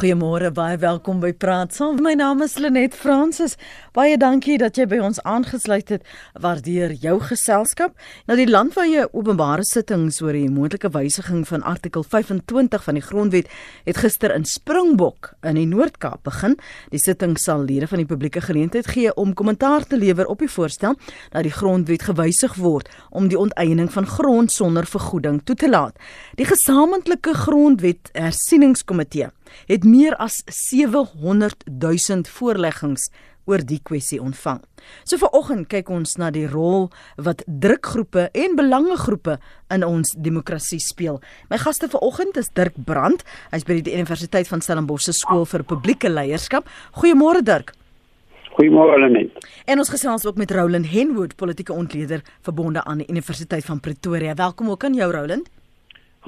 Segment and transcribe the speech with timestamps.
[0.00, 1.98] Goeiemôre, baie welkom by Praat Saam.
[2.00, 3.58] My naam is Lenet Fransis.
[3.92, 6.06] Baie dankie dat jy by ons aangesluit het.
[6.40, 7.92] Waardeer jou geselskap.
[8.24, 12.96] Nou die land waar jy openbare sittings oor die moontlike wysiging van artikel 25 van
[12.96, 13.50] die Grondwet
[13.84, 16.56] het gister in Springbok in die Noord-Kaap begin.
[16.94, 20.48] Die sitting sal lede van die publieke geleentheid gee om kommentaar te lewer op die
[20.48, 20.96] voorstel
[21.34, 26.00] dat die Grondwet gewysig word om die onteiening van grond sonder vergoeding toe te laat.
[26.40, 29.28] Die gesamentlike Grondwet hersieningskomitee
[29.66, 33.10] het meer as 700 000 voorleggings
[33.50, 34.60] oor die kwessie ontvang.
[35.04, 36.88] So vanoggend kyk ons na die rol
[37.18, 39.38] wat drukgroepe en belangegroepe
[39.74, 41.20] in ons demokrasie speel.
[41.50, 45.66] My gaste vanoggend is Dirk Brandt, hy's by die Universiteit van Stellenbosch se skool vir
[45.66, 46.68] publieke leierskap.
[47.00, 47.74] Goeiemôre Dirk.
[48.50, 49.46] Goeiemôre Lenet.
[49.70, 54.34] En ons gesels ook met Roland Henwood, politieke ontleder verbonde aan die Universiteit van Pretoria.
[54.34, 55.48] Welkom ook aan jou Roland.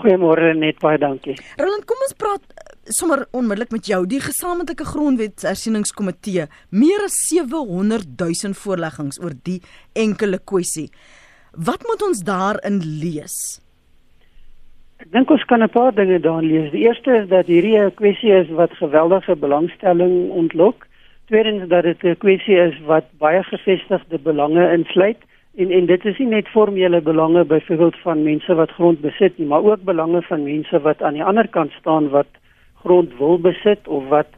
[0.01, 1.35] Goeiemôre net baie dankie.
[1.61, 4.01] Roland, kom ons praat eh, sommer onmiddellik met jou.
[4.09, 9.61] Die gesamentlike grondwet hersieningskomitee, meer as 700 000 voorleggings oor die
[9.93, 10.89] enkele kwessie.
[11.53, 13.37] Wat moet ons daarin lees?
[15.03, 16.71] Ek dink ons kan 'n paar dinge daarin lees.
[16.73, 20.87] Die eerste is dat hierdie 'n kwessie is wat geweldige belangstelling ontlok.
[21.29, 25.21] Tweedens dat dit 'n kwessie is wat baie gevestigde belange insluit.
[25.55, 29.47] En en dit is nie net formele belange byvoorbeeld van mense wat grond besit nie,
[29.47, 32.27] maar ook belange van mense wat aan die ander kant staan wat
[32.75, 34.29] grond wil besit of wat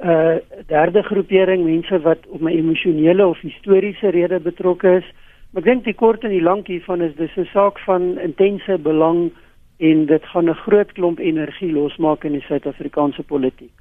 [0.00, 5.08] 'n uh, derde groepering mense wat op 'n emosionele of historiese rede betrokke is.
[5.50, 8.78] Maar ek dink die kort en die lank hiervan is dis 'n saak van intense
[8.78, 9.32] belang
[9.78, 13.72] en dit gaan 'n groot klomp energie losmaak in die Suid-Afrikaanse politiek.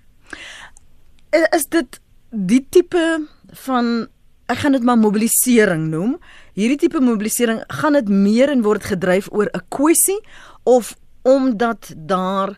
[1.56, 4.08] Is dit die tipe van
[4.50, 6.18] ek gaan dit maar mobilisering noem
[6.58, 10.20] hierdie tipe mobilisering gaan dit meer en word gedryf oor 'n kwessie
[10.66, 12.58] of omdat daar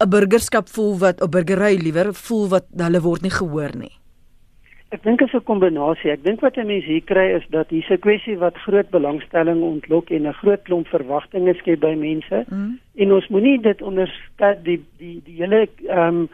[0.00, 3.94] 'n burgerskap voel wat 'n burgery liewer voel wat hulle word nie gehoor nie.
[4.94, 6.10] Ek dink dit is 'n kombinasie.
[6.10, 9.62] Ek dink wat 'n mens hier kry is dat hier 'n kwessie wat groot belangstelling
[9.62, 12.44] ontlok en 'n groot klomp verwagtinge skep by mense.
[12.48, 12.78] Mm.
[12.94, 16.28] En ons moenie dit onderskat die die die hele ehm um,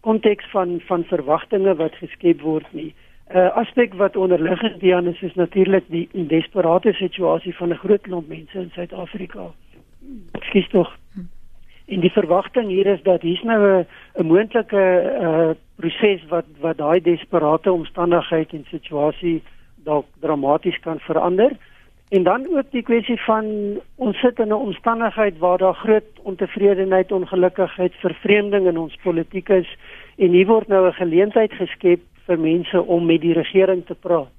[0.00, 2.94] konteks van van verwagtinge wat geskep word nie.
[3.34, 8.28] Uh, aspek wat onderliggend hieraan is is natuurlik die desperate situasie van 'n groot klomp
[8.28, 9.50] mense in Suid-Afrika.
[10.40, 10.96] Skies tog.
[11.86, 13.84] En die verwagting hier is dat hier's nou
[14.14, 14.82] 'n moontlike
[15.20, 19.42] uh, proses wat wat daai desperate omstandigheid en situasie
[19.84, 21.52] dalk dramaties kan verander.
[22.08, 23.44] En dan ook die kwessie van
[23.94, 29.76] ons sit in 'n omstandigheid waar daar groot ontevredenheid, ongelukkigheid, vervreemding in ons politiek is
[30.16, 34.30] en hier word nou 'n geleentheid geskep vir mense om met die regering te praat.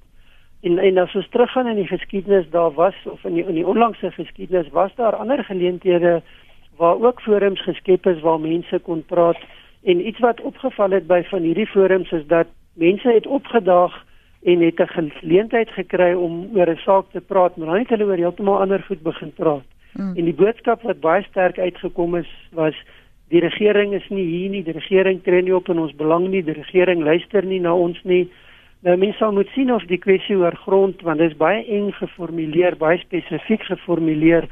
[0.61, 3.67] En en as ons teruggaan in die geskiedenis, daar was of in die in die
[3.67, 6.21] onlangse geskiedenis was daar ander geleenthede
[6.77, 9.37] waar ook forums geskep is waar mense kon praat
[9.83, 14.05] en iets wat opgeval het by van hierdie forums is dat mense het opgedaag
[14.43, 18.05] en het 'n geleentheid gekry om oor 'n saak te praat, maar dan het hulle
[18.05, 19.63] oor heeltemal ander goed begin praat.
[19.93, 20.15] Mm.
[20.15, 22.75] En die boodskap wat baie sterk uitgekom is was
[23.33, 26.43] die regering is nie hier nie, die regering tree nie op in ons belang nie,
[26.45, 28.27] die regering luister nie na ons nie.
[28.85, 31.89] Nou mense sal moet sien of die kwessie oor grond, want dit is baie eng
[31.97, 34.49] geformuleer, baie spesifiek geformuleer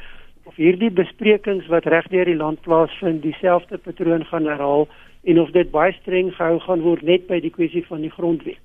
[0.49, 4.87] of hierdie besprekings wat regdeur die land plaasvind dieselfde patroon gaan herhaal
[5.29, 8.63] en of dit baie streng gehou gaan word net by die kwessie van die grondwet.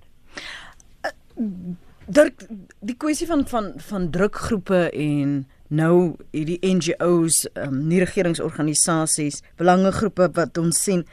[2.06, 2.47] Dirk,
[2.81, 10.31] die kwessie van van van drukgroepe en nou hierdie NGOs, um, ehm, nie regeringsorganisasies, belangegroepe
[10.34, 11.04] wat ons sien.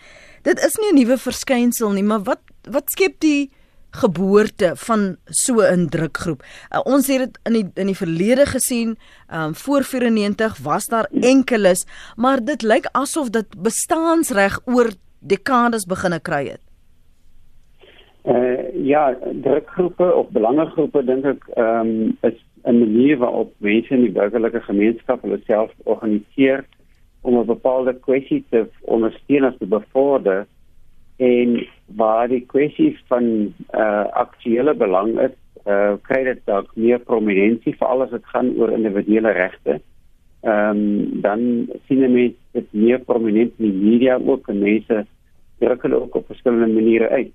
[0.44, 3.52] Dit is nie 'n nuwe verskynsel nie, maar wat wat skep die
[3.92, 6.44] geboorte van so 'n drukgroep?
[6.72, 8.98] Uh, ons het dit in die in die verlede gesien,
[9.34, 16.20] um, voor 94 was daar enkeles, maar dit lyk asof dit bestaansreg oor dekades begine
[16.20, 16.62] kry het.
[18.24, 24.02] Uh ja, drukgroepe of belangegroepe dink ek ehm um, is 'n manier waarop mense in
[24.02, 26.66] die burgerlike gemeenskap hulle self organiseer
[27.22, 30.48] om 'n bepaalde kwessie te ondersteun of te bevorder
[31.18, 37.76] en waar die kwessies van uh aktuele belang is, uh kry dit dalk meer prominensie
[37.78, 39.80] veral as dit gaan oor individuele regte.
[40.44, 45.06] Ehm um, dan sien mense dit meer prominent in die media ook en mense
[45.60, 47.32] druk hulle ook op verskillende maniere uit.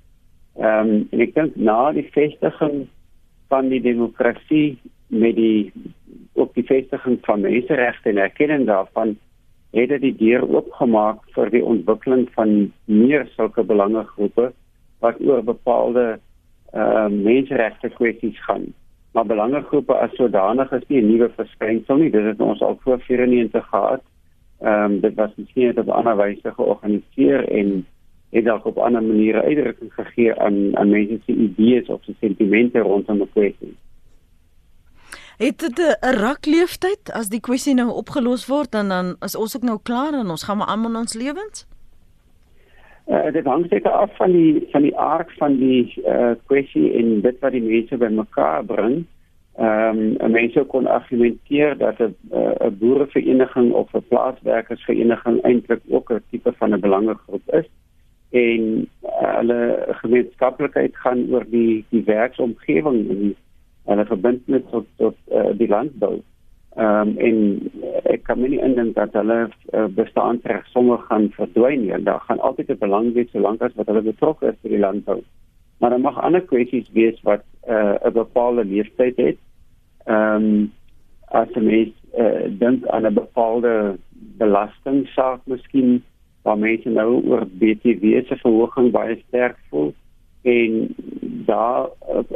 [0.58, 2.86] Ehm um, en ek dink na die vestiging
[3.48, 4.78] van die demokrasie
[5.08, 5.72] met die
[6.32, 9.16] op die vestiging van menseregte en erkenning daarvan
[9.70, 14.52] het dit die deur oopgemaak vir die ontwikkeling van meer sulke belangegroepe
[15.04, 16.18] wat oor bepaalde
[16.74, 18.66] uh menseregte kwessies gaan.
[19.12, 22.10] Maar belangegroepe as sodanig is nie 'n nuwe verskynsel nie.
[22.10, 24.02] Dit het ons al voor 94 gehad.
[24.60, 27.86] Ehm um, dit was miskien op 'n ander wyse georganiseer en
[28.30, 32.78] het dalk op ander maniere uitdrukking gegee aan aan mense se idees of se sentimente
[32.78, 33.76] rondom 'n kwessie.
[35.38, 39.62] Het dit 'n rakleeftyd as die kwessie nou opgelos word dan dan is ons ook
[39.62, 41.66] nou klaar en ons gaan maar aan met ons lewens?
[43.06, 47.20] Uh, dit hang seker af van die van die aard van die uh, kwessie en
[47.20, 49.04] dit wat die mense bymekaar bring.
[49.56, 56.10] Ehm um, 'n mens kon argumenteer dat 'n 'n boerevereniging of 'n plaaswerkersvereniging eintlik ook
[56.12, 57.68] 'n tipe van 'n belangegroep is
[58.30, 63.36] en uh, hulle gemeenskaplikheid gaan oor die die werksomgewing en die
[63.88, 66.18] hulle verbintenis tot tot uh, die landbou.
[66.78, 67.38] Ehm um, en
[68.12, 72.02] ek kan nie indink dat hulle uh, bestaanreg sommer gaan verdwyn nie.
[72.04, 75.20] Daar gaan altyd 'n belang wees solank as wat hulle betrokke is by die landbou.
[75.78, 79.38] Maar daar mag ander kwessies wees wat 'n uh, bepaalde leeftyd het
[80.08, 80.72] ehm um,
[81.28, 83.98] as jy mens uh, dink aan 'n bepaalde
[84.40, 86.02] belastingsaak miskien
[86.42, 89.92] waar mense nou oor BTW se verhoging baie sterk voel
[90.52, 90.94] en
[91.50, 91.88] daar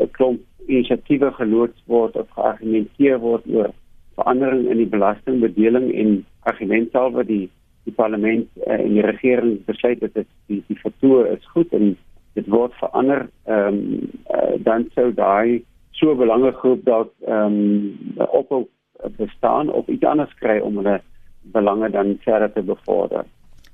[0.04, 3.70] 'n klomp inisiatiewe geloods word of geargumenteer word oor
[4.14, 7.50] verandering in die belastingbedeling en argumentalwe die
[7.84, 11.96] die parlement uh, en die regering besluit dat dit die die vertoë is goed en
[12.38, 18.28] dit word verander ehm um, uh, dan sou daai so 'n belangegroep dalk ehm um,
[18.30, 18.68] op
[19.16, 21.00] bestaan of iets anders kry om hulle
[21.42, 23.24] belange dan verder te bevorder.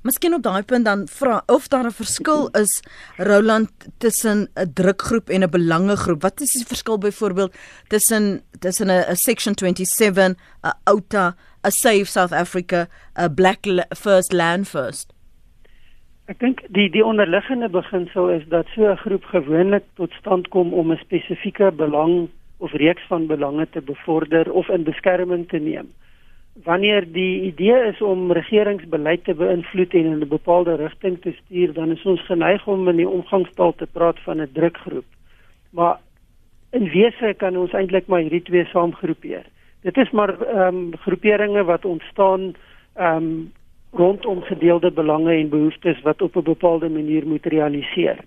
[0.01, 2.83] Miskien op daai punt dan vra of daar 'n verskil is
[3.17, 6.21] Roland tussen 'n drukgroep en 'n belangegroep.
[6.21, 7.53] Wat is die verskil byvoorbeeld
[7.87, 10.35] tussen tussen 'n section 27, 'n
[10.83, 13.59] OUTA, 'n Save South Africa, 'n Black
[13.97, 15.13] First Land First?
[16.25, 20.73] Ek dink die die onderliggende beginsel is dat so 'n groep gewoonlik tot stand kom
[20.73, 25.91] om 'n spesifieke belang of reeks van belange te bevorder of in beskerming te neem.
[26.63, 31.73] Wanneer die idee is om regeringsbeleid te beïnvloed en in 'n bepaalde rigting te stuur,
[31.73, 35.05] dan is ons geneig om in die omgangstaal te praat van 'n drukgroep.
[35.71, 35.99] Maar
[36.71, 39.45] in wese kan ons eintlik maar hierdie twee saamgroepeer.
[39.81, 42.53] Dit is maar ehm um, groeperinge wat ontstaan
[42.95, 43.51] ehm um,
[43.91, 48.17] rondom gedeelde belange en behoeftes wat op 'n bepaalde manier moet realiseer.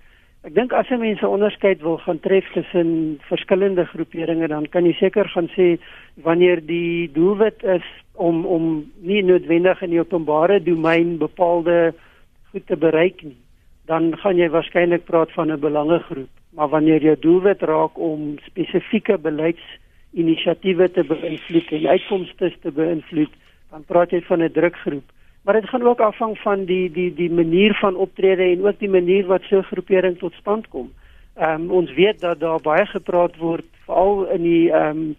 [0.43, 4.93] Ek dink as jy mense onderskeid wil gaan tref tussen verskillende groeperinge dan kan jy
[4.93, 5.79] seker gaan sê
[6.15, 11.95] wanneer die doelwit is om om nie noodwendig in die openbare domein bepaalde
[12.51, 13.39] goed te bereik nie,
[13.87, 16.29] dan gaan jy waarskynlik praat van 'n belangegroep.
[16.51, 23.33] Maar wanneer jou doelwit raak om spesifieke beleidsinisiatiewe te beïnvloed en uitkomste te beïnvloed,
[23.71, 25.05] dan praat jy van 'n drukgroep
[25.43, 28.91] maar dit gaan ook afhang van die die die manier van optrede en ook die
[28.91, 30.93] manier wat so 'n groepering tot stand kom.
[31.35, 35.17] Ehm um, ons weet dat daar baie gepraat word veral in die ehm um,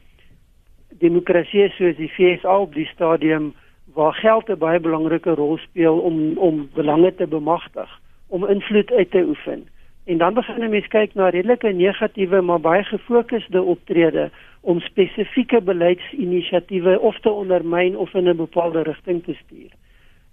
[1.03, 3.51] demokrasie soos die FSA op die stadium
[3.93, 7.89] waar geld 'n baie belangrike rol speel om om belange te bemagtig,
[8.27, 9.67] om invloed uit te oefen.
[10.05, 14.29] En dan begin 'n mens kyk na redelike negatiewe maar baie gefokusde optrede
[14.61, 19.71] om spesifieke beleidsinisiatiewe of te ondermyn of in 'n bepaalde rigting te stuur.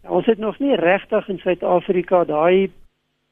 [0.02, 2.70] Nou, ons het nog nie regtig in Suid-Afrika daai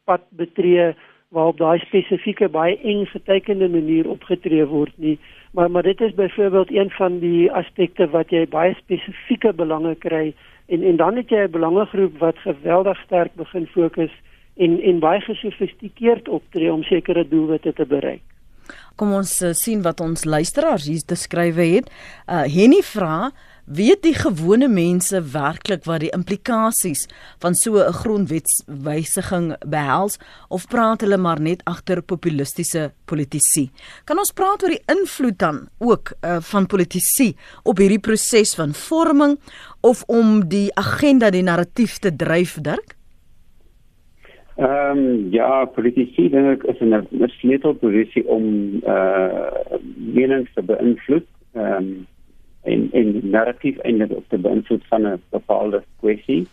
[0.04, 0.94] pad betree
[1.28, 5.18] waarop daai spesifieke baie eng getekende manier opgetree word nie.
[5.52, 10.32] Maar maar dit is byvoorbeeld een van die aspekte wat jy baie spesifieke belange kry
[10.66, 14.12] en en dan het jy 'n belangegroep wat geweldig sterk begin fokus
[14.56, 18.22] en en baie gesofistikeerd optree om sekere doelwitte te bereik.
[18.96, 21.90] Kom ons uh, sien wat ons luisteraars hier te skrywe het.
[22.26, 23.30] Uh Henny vra
[23.68, 27.06] weet die gewone mense werklik wat die implikasies
[27.42, 33.70] van so 'n grondwetswysiging behels of praat hulle maar net agter populistiese politici?
[34.04, 38.72] Kan ons praat oor die invloed dan ook uh, van politici op hierdie proses van
[38.72, 39.38] vorming
[39.80, 42.96] of om die agenda die narratief te dryf, Dirk?
[44.56, 48.44] Ehm um, ja, politici dink ek is 'n sleutelposisie om
[48.82, 51.26] eh uh, menings te beïnvloed.
[51.54, 52.06] Ehm um,
[52.72, 56.46] en en narratief eintlik op te beïnvloed van 'n bepaalde kwessie.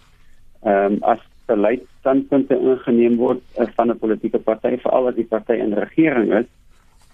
[0.63, 5.53] Ehm um, as beleidsstandpunte ingeneem word uh, van 'n politieke party, veral as die party
[5.53, 6.49] in regering is,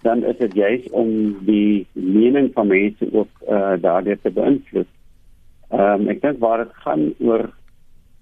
[0.02, 4.92] dan is dit juis om die mening van mense ook uh, daardeur te beïnvloed.
[5.70, 7.50] Ehm um, ek dink waar dit gaan oor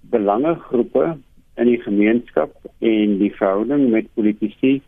[0.00, 1.16] belangegroepe
[1.56, 4.80] in die gemeenskap en die verhouding met politici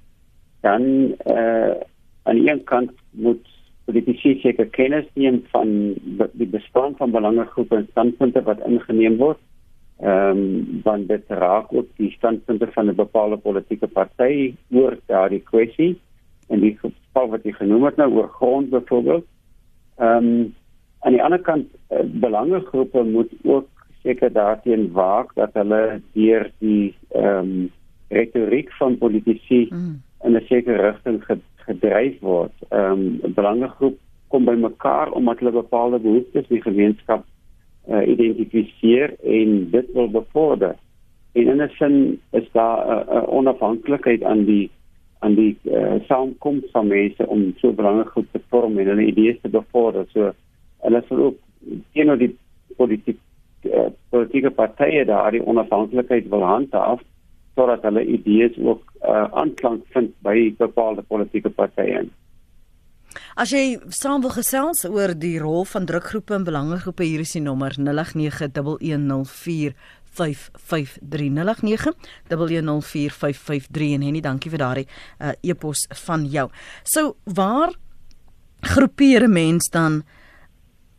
[0.61, 1.75] dan eh uh,
[2.23, 3.52] aan die een kant moet
[3.85, 5.95] politici seker kennis neem van
[6.33, 9.41] die bestaan van belangegroepe en standpunte wat ingeneem word.
[10.03, 15.43] Ehm um, want dit raak ook die standpunte van 'n bepaalde politieke party oor daardie
[15.51, 15.99] kwessie
[16.49, 19.27] en die geval wat jy genoem het nou oor grond byvoorbeeld.
[19.99, 20.55] Ehm um,
[21.01, 23.69] aan die ander kant uh, belangegroepe moet ook
[24.03, 27.71] seker daarteen waak dat hulle deur die ehm um,
[28.09, 30.03] retoriek van politici mm.
[30.25, 31.25] in 'n sekere rigting
[31.67, 32.53] gedryf word.
[32.71, 37.25] Ehm um, 'n belangegroep kom by mekaar omdat hulle bepaalde behoeftes in die gemeenskap
[37.89, 40.77] uh, identifiseer en dit wil bevorder.
[41.33, 44.71] En in 'n sin is daar 'n uh, onafhanklikheid aan die
[45.19, 49.49] aan die uh, saamkoms van mense om so belangegroep te vorm en hulle idees te
[49.49, 50.07] bevorder.
[50.13, 50.33] So
[50.83, 51.39] hulle sal ook
[51.93, 52.37] teenoor die
[52.77, 53.19] politiek
[53.63, 57.01] uh, politieke partye daar die onafhanklikheid wil handhaaf
[57.55, 62.09] sodat hulle idees ook uh, aanklank vind by bepaalde politieke partye.
[63.37, 67.45] As jy saam wil gesels oor die rol van drukgroepe en belangegroepe hier is die
[67.45, 67.87] nommer 0891104553
[73.97, 76.49] en Henny dankie vir daardie uh, e-pos van jou.
[76.85, 77.71] So waar
[78.63, 80.05] groepeer 'n mens dan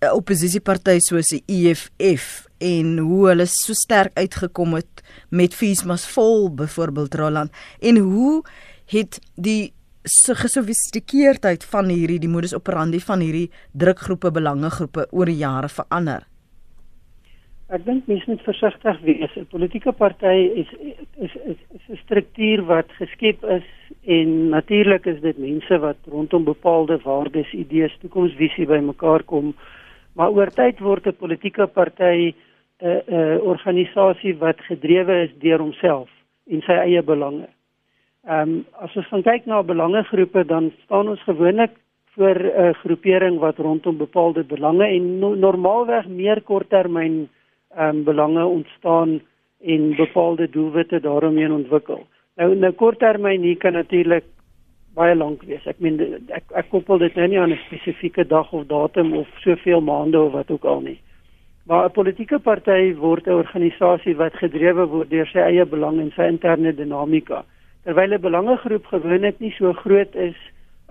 [0.02, 6.50] 'n oppositieparty soos die EFF en hoe hulle so sterk uitgekom het met Feesmas vol
[6.56, 7.52] byvoorbeeld Roland.
[7.82, 8.44] En hoe
[8.92, 15.70] het die gesofistikeerdheid van hierdie die modus operandi van hierdie drukgroepe belangegroepe oor die jare
[15.72, 16.28] verander?
[17.74, 19.32] Ek dink mense moet versigtig wees.
[19.36, 20.70] 'n politieke party is
[21.18, 21.58] is is
[21.90, 23.68] 'n struktuur wat geskep is
[24.06, 29.56] en natuurlik is dit mense wat rondom bepaalde waardes, idees, toekomsvisie bymekaar kom.
[30.14, 32.36] Maar oor tyd word 'n politieke party
[32.82, 36.10] 'n uh, 'n uh, organisasie wat gedrewe is deur homself
[36.48, 37.48] en sy eie belange.
[38.28, 41.72] Ehm um, as ons gaan kyk na belangegroepe dan staan ons gewoonlik
[42.16, 47.30] voor 'n uh, groepering wat rondom bepaalde belange en no normaalweg meer korttermyn
[47.76, 49.22] ehm um, belange ontstaan
[49.62, 52.08] en bepaalde doelwitte daaromheen ontwikkel.
[52.36, 54.24] Nou nou korttermyn hier kan natuurlik
[54.94, 55.66] baie lank wees.
[55.66, 56.00] Ek meen
[56.30, 60.22] ek ek koppel dit nou nie aan 'n spesifieke dag of datum of soveel maande
[60.22, 61.00] of wat ook al nie.
[61.64, 66.12] Maar 'n politieke party word 'n organisasie wat gedrewe word deur sy eie belang en
[66.16, 67.46] sy interne dinamika.
[67.84, 70.36] Terwyl 'n belangegroep gewoonlik nie so groot is,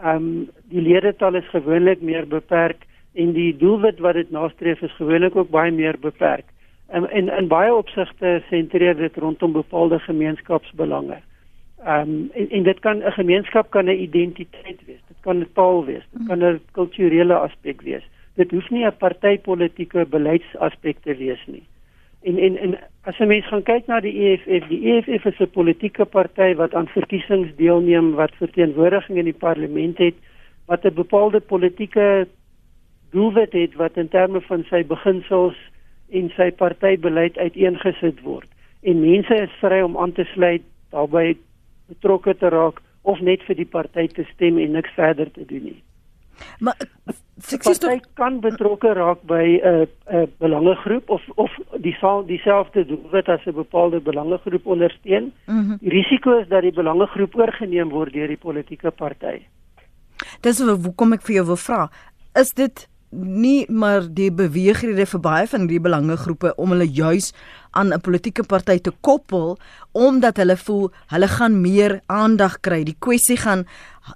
[0.03, 4.97] ehm um, die ledetal is gewoonlik meer beperk en die doelwit wat dit nastreef is
[4.97, 6.47] gewoonlik ook baie meer beperk.
[6.89, 11.21] En in in baie opsigte sentreer dit rondom bepaalde gemeenskapsbelange.
[11.85, 15.53] Ehm um, en, en dit kan 'n gemeenskap kan 'n identiteit wees, dit kan 'n
[15.53, 21.15] taal wees, dit kan 'n kulturele aspek wees dit hoef nie 'n partytetiese beleidsaspek te
[21.15, 21.67] wees nie.
[22.23, 25.51] En en en as 'n mens gaan kyk na die EFF, die EFF is 'n
[25.51, 30.15] politieke party wat aan verkiesings deelneem, wat verteenwoordiging in die parlement het,
[30.67, 32.29] wat 'n bepaalde politieke
[33.11, 35.57] doelwit het wat in terme van sy beginsels
[36.11, 38.49] en sy partybeleid uiteengesit word.
[38.83, 41.37] En mense is vry om aan te sluit, daarbey
[41.89, 45.63] betrokke te raak of net vir die party te stem en niks verder te doen
[45.63, 45.83] nie.
[46.59, 46.77] Maar
[47.49, 52.87] tog kan betrokke raak by 'n uh, 'n uh, belangegroep of of die sal dieselfde
[52.87, 55.33] doelwit as 'n bepaalde belangegroep ondersteun.
[55.47, 55.77] Mm -hmm.
[55.81, 59.43] Die risiko is dat die belangegroep oorgeneem word deur die politieke party.
[60.41, 61.91] Dis hoe kom ek vir jou wil vra,
[62.35, 67.33] is dit nie maar die beweegrede vir baie van die belangegroepe om hulle juis
[67.71, 69.59] aan 'n politieke party te koppel
[69.93, 72.85] omdat hulle voel hulle gaan meer aandag kry.
[72.85, 73.67] Die kwessie gaan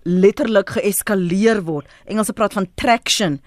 [0.02, 1.86] letterlik geeskaleer word.
[2.04, 3.40] Engelse praat van traction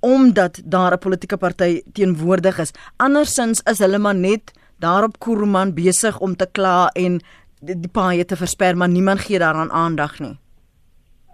[0.00, 2.72] omdat daar 'n politieke party teenwoordig is.
[2.96, 7.20] Andersins is hulle maar net daarop koerman besig om te kla en
[7.60, 10.38] die, die paaie te versper, maar niemand gee daaraan aandag nie.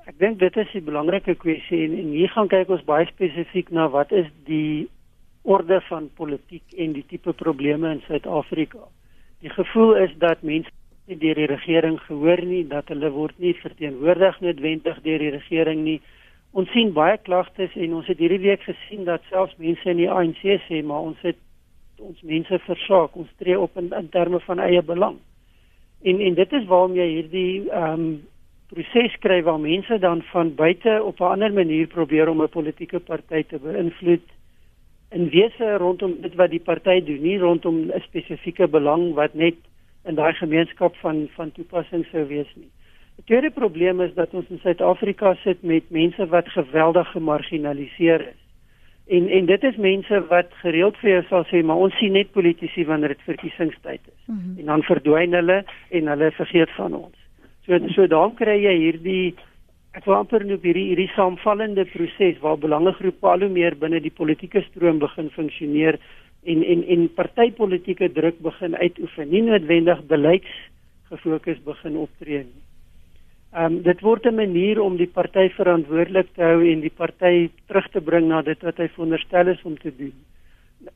[0.02, 3.70] Ek dink dit is 'n belangrike kwessie en, en hier gaan kyk ons baie spesifiek
[3.70, 4.88] na wat is die
[5.42, 8.82] orde van politiek en die tipe probleme in Suid-Afrika.
[9.42, 10.70] Die gevoel is dat mense
[11.06, 15.84] nie deur die regering gehoor nie, dat hulle word nie verteenwoordig noodwendig deur die regering
[15.84, 16.00] nie.
[16.52, 20.10] Ons sien baie klagtes en ons het hierdie week gesien dat selfs mense in die
[20.10, 21.38] ANC sê maar ons het
[22.02, 25.18] ons mense versaak, ons tree op in, in terme van eie belang.
[26.02, 28.12] En en dit is waarom jy hierdie ehm um,
[28.72, 33.00] proses kry waar mense dan van buite op 'n ander manier probeer om 'n politieke
[33.00, 34.26] party te beïnvloed
[35.12, 39.54] in wese rondom dit wat die party doen, nie rondom 'n spesifieke belang wat net
[40.04, 42.70] in daai gemeenskap van van toepassing sou wees nie.
[43.16, 48.40] Die tweede probleem is dat ons in Suid-Afrika sit met mense wat geweldig gemarginaliseer is.
[49.06, 52.32] En en dit is mense wat gereeld vir jou sal sê maar ons sien net
[52.32, 54.22] politici wanneer dit verkiesingstyd is.
[54.26, 54.58] Mm -hmm.
[54.58, 57.21] En dan verdwyn hulle en hulle vergeet van ons.
[57.66, 59.34] So so dan kry jy hierdie
[59.94, 64.14] ek wil amper nou hierdie hierdie saamvallende proses waar belangegroepe al hoe meer binne die
[64.14, 65.98] politieke stroom begin funksioneer
[66.42, 70.50] en en en partytetiese druk begin uitoefen, nie noodwendig beleids
[71.12, 72.62] gefokus begin optree nie.
[73.52, 77.50] Ehm um, dit word 'n manier om die party verantwoordelik te hou en die party
[77.68, 80.14] terug te bring na dit wat hy veronderstel is om te doen.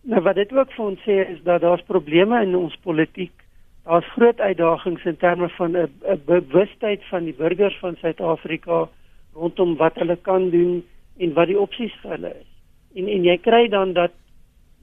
[0.03, 3.46] Nou wat dit ook vir ons sê is dat daar's probleme in ons politiek.
[3.87, 8.89] Daar's groot uitdagings in terme van 'n bewustheid van die burgers van Suid-Afrika
[9.33, 10.85] rondom wat hulle kan doen
[11.19, 12.51] en wat die opsies vir hulle is.
[12.95, 14.13] En en jy kry dan dat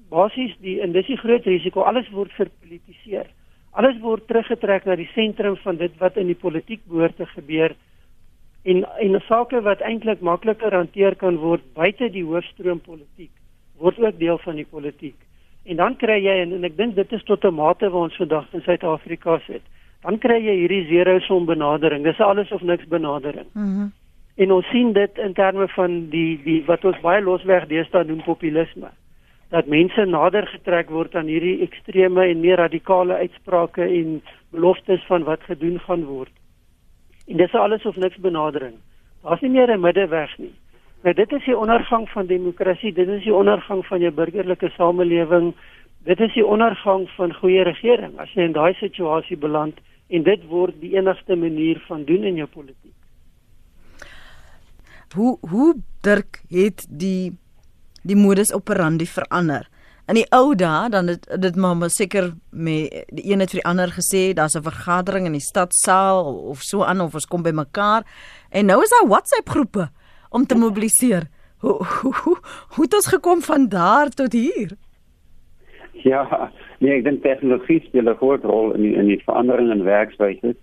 [0.09, 3.27] basies die en dis die groot risiko alles word verpolitiseer.
[3.71, 7.75] Alles word teruggetrek na die sentrum van dit wat in die politiek behoort te gebeur
[8.63, 13.31] en en sake wat eintlik makliker hanteer kan word buite die hoofstroom politiek
[13.77, 15.17] word ook deel van die politiek.
[15.65, 18.15] En dan kry jy en, en ek dink dit is tot 'n mate waar ons
[18.15, 19.61] vandag in Suid-Afrika sit.
[20.03, 22.03] Dan kry jy hierdie zero som benadering.
[22.03, 23.47] Dis alles of niks benadering.
[23.53, 23.67] Mhm.
[23.67, 23.91] Mm
[24.35, 28.23] en ons sien dit in terme van die die wat ons baie losweg deesdae noem
[28.25, 28.89] populisme.
[29.53, 34.21] Dat mense nader getrek word aan hierdie ekstreme en meer radikale uitsprake en
[34.55, 36.33] beloftes van wat gedoen gaan word.
[37.29, 38.73] En dis alles of niks benadering.
[39.23, 40.53] Daar's nie meer 'n middeweg nie.
[41.03, 45.51] Nou dit is die ondergang van demokrasie, dit is die ondergang van jou burgerlike samelewing.
[46.07, 50.45] Dit is die ondergang van goeie regering as jy in daai situasie beland en dit
[50.47, 52.95] word die enigste manier van doen in jou politiek.
[55.15, 57.35] Hoe hoe Dirk het die
[58.03, 59.67] die modus operandi verander.
[60.11, 63.69] In die ou dae dan het dit maar seker met die een het vir die
[63.69, 67.51] ander gesê daar's 'n vergadering in die stadsaal of so aan of ons kom by
[67.51, 68.03] mekaar
[68.51, 69.89] en nou is daar WhatsApp groepe
[70.33, 71.29] om te mobiliseer.
[71.63, 72.37] Hoe hoe hoe
[72.73, 74.75] hoe het ons gekom van daar tot hier?
[76.03, 79.83] Ja, nee, ek dink tegnologie speel 'n groot rol in die, in die verandering in
[79.87, 80.55] werkswyse.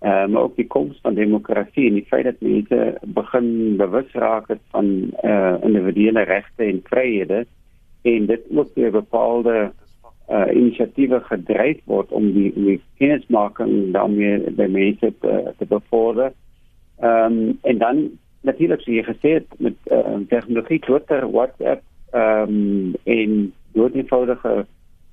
[0.00, 4.46] Ehm um, ook die koms van demokrasie en die feit dat mense begin bewus raak
[4.70, 7.46] van eh uh, individuele regte en vryhede
[8.02, 9.72] en dit ook deur bepaalde
[10.28, 16.32] uh inisiatiewe gedryf word om die, die kennismaking daarmee by mense te, te bevorder.
[17.00, 18.10] Ehm um, en dan
[18.46, 21.82] natuurlik so jy gesê het met uh, tegnologie Twitter, WhatsApp
[22.14, 23.32] ehm um, en
[23.74, 24.66] doodeenvoudige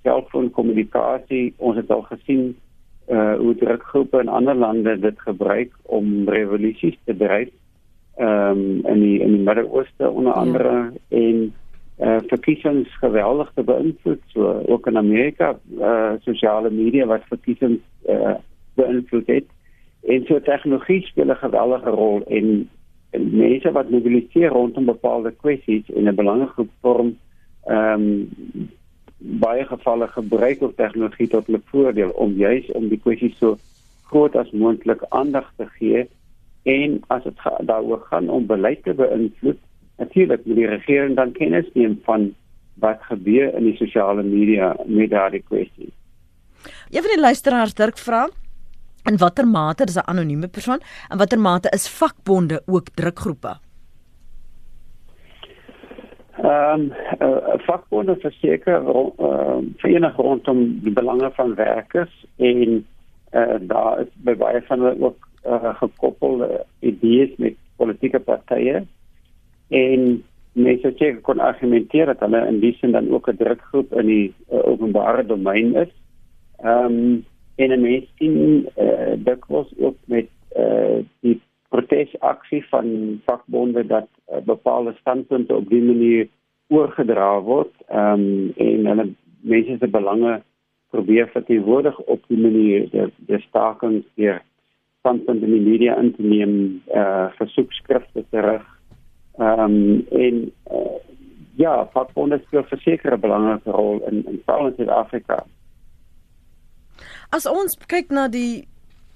[0.03, 1.53] selfoonkommunikasie.
[1.57, 2.53] Ons het al gesien
[3.11, 7.49] uh hoe drukgroepe in ander lande dit gebruik om revolusies te dryf.
[8.15, 11.17] Ehm um, in die in die Midde-Ooste onder andere ja.
[11.17, 11.53] en
[11.99, 18.37] uh verkiesings geweldig te beïnvloed so ook in Amerika uh sosiale media wat verkiesings uh
[18.75, 19.45] beïnvloed het
[20.01, 22.69] en so tegnologie speel 'n geweldige rol en
[23.19, 27.17] mense wat mobiliseer rondom bepaalde kwessies en 'n belangrike vorm
[27.65, 28.69] ehm um,
[29.17, 33.57] baie gevalle gebruik of tegnologie tot hulle voordeel om juis om die kwessies so
[34.11, 36.07] groot as moontlik aandag te gee
[36.63, 37.37] en as dit
[37.69, 39.59] daaroor gaan om beleid te beïnvloed
[39.97, 42.33] natuurlik moet die regering dan kennis neem van
[42.83, 45.93] wat gebeur in die sosiale media met daardie kwessies.
[46.89, 48.27] Een van die luisteraars Dirk vra
[49.09, 53.53] in watter mate is 'n anonieme persoon en watter mate is vakbonde ook drukgroepe?
[56.43, 62.85] Ehm um, uh, vakbonde verseker uh, verenig rondom die belange van werkers en
[63.33, 68.85] uh, daar is by baie van hulle ook uh, gekoppelde idees met politieke partye
[69.69, 74.05] en mense sê kon argumenteer dat hulle in die sin dan ook 'n drukgroep in
[74.05, 75.93] die uh, openbare domein is.
[76.63, 83.85] Ehm um, en 'n mens sien uh, dikwels ook met uh, die protesaksie van vakbonde
[83.85, 86.27] dat uh, bepaalde standpunte op die manier
[86.67, 89.07] oorgedra word um, en hulle
[89.41, 90.41] mense se belange
[90.89, 92.89] probeer verteenwoordig op die manier.
[92.89, 94.41] Die, die stakings hier
[94.99, 96.53] standpunte in die media in te neem
[96.95, 98.69] uh, versoekskrifte terug
[99.37, 100.97] ehm um, en uh,
[101.57, 105.43] ja vakbonde speel verseker 'n belangrike rol in in Suid-Afrika
[107.33, 108.67] As ons kyk na die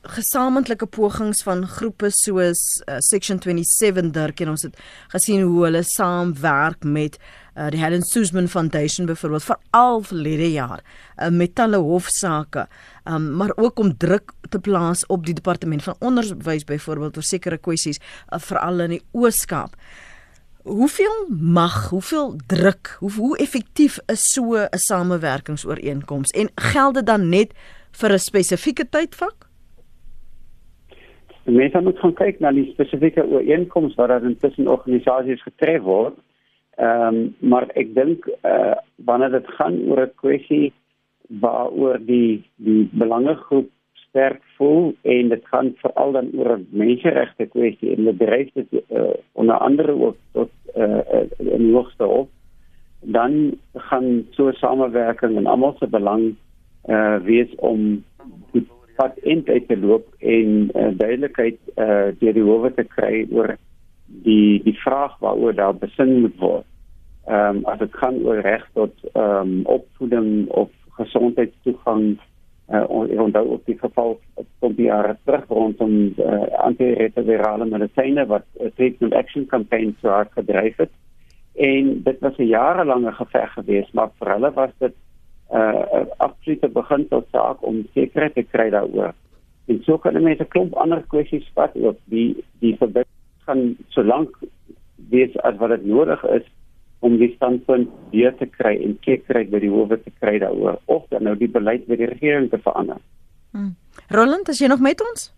[0.08, 4.80] gesamentlike pogings van groepe soos uh, Section 27 Dirk en ons het
[5.12, 10.82] gesien hoe hulle saamwerk met uh, die Helen Suzman Foundation byvoorbeeld vir al verlede jaar
[10.82, 12.66] uh, met talle hofsaake
[13.06, 17.62] um, maar ook om druk te plaas op die departement van onderwys byvoorbeeld oor sekere
[17.62, 19.76] kwessies uh, veral in die Ooskaap.
[20.68, 27.30] Hoeveel mag, hoeveel druk, hoe hoe effektief is so 'n samewerkingsooreenkoms en geld dit dan
[27.30, 27.54] net
[28.02, 29.48] vir 'n spesifieke tydvak?
[31.46, 36.18] Mense moet gaan kyk na die spesifieke ooreenkomste wat daar tussen organisasies getref word.
[36.78, 40.74] Ehm um, maar ek dink eh uh, wanneer dit gaan oor 'n kwessie
[41.28, 48.04] waaroor die die belangegroep sterk voel en dit gaan veral dan oor menseregte kwessie en
[48.04, 52.30] dit dryf dit uh, onder andere ook tot eh uh, in hoogste op
[53.02, 56.36] dan gaan so 'n samewerking en almal se belang
[56.88, 58.04] uh wees om
[58.98, 63.54] pad in te loop en uh, duidelikheid uh deur die howe te kry oor
[64.26, 66.66] die die vraag waaroor daar besin moet word.
[67.28, 70.70] ehm um, as dit gaan oor reg tot ehm um, opvoeding of
[71.00, 72.06] gesondheidstoegang
[72.72, 72.84] uh,
[73.24, 74.20] onthou ook die geval
[74.60, 80.32] van die jare terug rondom uh, antiretrovirale medisyne wat 'n treatment action campaign so hard
[80.40, 80.94] gedryf het
[81.56, 84.96] en dit was 'n jarelange geveg geweest maar vir hulle was dit
[85.52, 89.14] 'n uh, absolute beginselsaak om sekerheid te kry daaroor
[89.68, 94.04] en so kan mense 'n klomp ander kwessies vat ook die die verbinding gaan so
[94.04, 94.30] lank
[95.10, 96.46] wees as wat dit nodig is
[97.00, 101.06] om die standpunt weer te kry en sekerheid by die howe te kry daaroor of
[101.10, 102.98] dan nou die beleid by die regering te verander.
[103.52, 103.76] Hmm.
[104.10, 105.30] Roland, is jy nog met ons?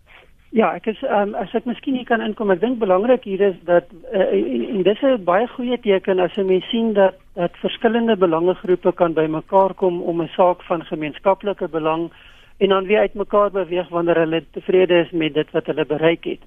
[0.50, 3.58] Ja, ek is um, as ek miskien hier kan inkom, ek dink belangrik hier is
[3.68, 7.54] dat uh, en, en dis 'n baie goeie teken as 'n mens sien dat dat
[7.62, 12.10] verskillende belangegroepe kan bymekaar kom om 'n saak van gemeenskaplike belang
[12.58, 16.42] en dan weer uitmekaar beweeg wanneer hulle tevrede is met dit wat hulle bereik het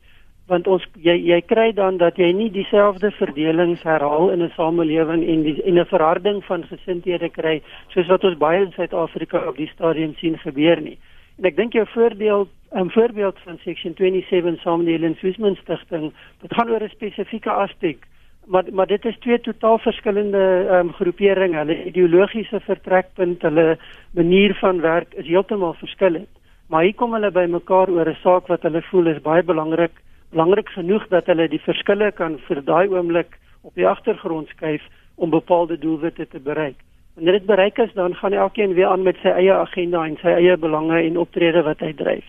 [0.51, 5.23] want ons jy jy kry dan dat jy nie dieselfde verdelings herhaal in 'n samelewing
[5.23, 7.61] en die en 'n verharding van gesindhede kry
[7.93, 10.97] soos wat ons baie in Suid-Afrika op die stadium sien gebeur nie.
[11.37, 16.69] En ek dink jou voordeel 'n voorbeeld van section 27 samelewing Swisman stigting, dit gaan
[16.69, 17.97] oor 'n spesifieke aspek,
[18.45, 21.57] maar maar dit is twee totaal verskillende ehm um, groeperinge.
[21.57, 23.77] Hulle ideologiese vertrekpunt, hulle
[24.11, 26.29] manier van werk is heeltemal verskillend.
[26.67, 30.01] Maar hier kom hulle by mekaar oor 'n saak wat hulle voel is baie belangrik
[30.29, 34.81] belangrik genoeg dat hulle die verskille kan vir daai oomblik op die agtergrond skuif
[35.15, 36.75] om bepaalde doelwitte te bereik.
[37.13, 40.27] Wanneer dit bereik is, dan gaan elkeen weer aan met sy eie agenda en sy
[40.27, 42.25] eie belange en optrede wat hy dryf.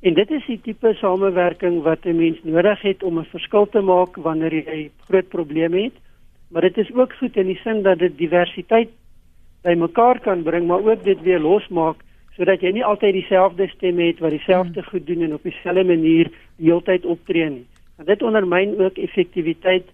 [0.00, 3.80] En dit is die tipe samewerking wat 'n mens nodig het om 'n verskil te
[3.80, 5.96] maak wanneer jy groot probleme het.
[6.50, 8.88] Maar dit is ook goed in die sin dat dit diversiteit
[9.62, 11.96] bymekaar kan bring, maar ook dit weer losmaak
[12.36, 16.30] sodat jy nie altyd dieselfde stem het wat dieselfde goed doen en op dieselfde manier
[16.56, 17.66] die hele tyd optree nie.
[17.96, 19.84] Want dit ondermyn ook effektiwiteit.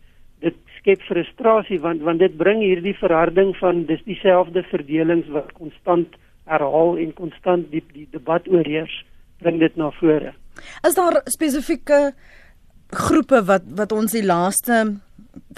[0.40, 6.08] Dit skep frustrasie want want dit bring hierdie verharding van dis dieselfde verdelings wat konstant
[6.44, 9.04] herhaal en konstant die die debat oorheers
[9.38, 10.34] bring dit na vore.
[10.86, 12.12] Is daar spesifieke
[12.94, 15.00] groepe wat wat ons die laaste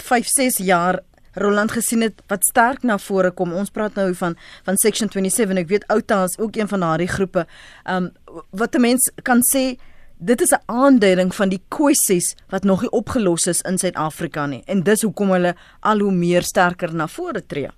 [0.00, 1.00] 5 6 jaar
[1.36, 3.52] Roland gesien het wat sterk na vore kom.
[3.52, 5.58] Ons praat nou van van Section 27.
[5.64, 7.44] Ek weet Outa is ook een van daardie groepe.
[7.84, 8.10] Um
[8.50, 9.76] wat 'n mens kan sê
[10.18, 14.62] dit is 'n aanduiding van die kwessies wat nog nie opgelos is in Suid-Afrika nie.
[14.66, 17.68] En dis hoekom hulle al hoe meer sterker na vore tree.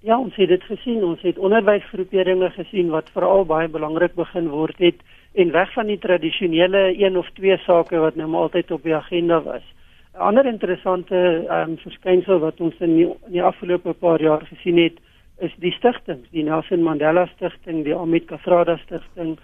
[0.00, 1.04] Ja, ons het dit gesien.
[1.04, 4.94] Ons het onderwysgroeperinge gesien wat veral baie belangrik begin word het
[5.34, 8.94] en weg van die tradisionele een of twee sake wat nou maar altyd op die
[8.94, 9.62] agenda was.
[10.14, 14.46] 'n ander interessante ehm um, verskynsel wat ons in die, in die afgelope paar jaar
[14.46, 14.98] gesien het,
[15.38, 19.38] is die stigtings, die Nelson Mandela Stichting, die Amit Kathrada Stichting